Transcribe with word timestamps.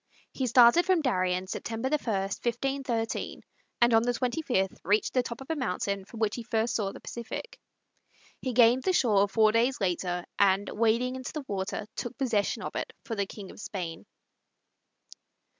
He 0.33 0.47
started 0.47 0.83
from 0.87 1.03
Darien 1.03 1.45
September 1.45 1.87
1, 1.87 1.91
1513, 2.01 3.43
and 3.81 3.93
on 3.93 4.01
the 4.01 4.13
25th 4.13 4.79
reached 4.83 5.13
the 5.13 5.21
top 5.21 5.41
of 5.41 5.51
a 5.51 5.55
mountain 5.55 6.05
from 6.05 6.19
which 6.19 6.33
he 6.37 6.41
first 6.43 6.73
saw 6.73 6.91
the 6.91 6.99
Pacific. 6.99 7.59
He 8.41 8.51
gained 8.51 8.81
the 8.81 8.93
shore 8.93 9.27
four 9.27 9.51
days 9.51 9.79
later, 9.79 10.25
and, 10.39 10.67
wading 10.71 11.15
into 11.17 11.33
the 11.33 11.45
water, 11.47 11.85
took 11.95 12.17
possession 12.17 12.63
of 12.63 12.75
it 12.75 12.93
for 13.05 13.13
the 13.15 13.27
King 13.27 13.51
of 13.51 13.59
Spain. 13.61 14.07